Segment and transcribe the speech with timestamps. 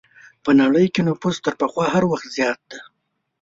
[0.43, 2.79] په نړۍ کې نفوس تر پخوا هر وخت زیات دی.